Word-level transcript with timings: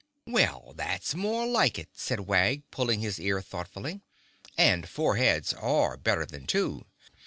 "Well, 0.25 0.73
that's 0.75 1.13
more 1.13 1.45
like," 1.45 1.87
said 1.93 2.21
Wag, 2.21 2.63
pulling 2.71 3.01
his 3.01 3.19
ear 3.19 3.39
thoughtfully. 3.39 4.01
"And 4.57 4.89
four 4.89 5.17
heads 5.17 5.53
are 5.53 5.95
better 5.95 6.25
than 6.25 6.47
two!" 6.47 6.87